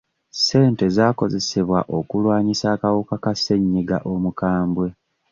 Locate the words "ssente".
0.33-0.85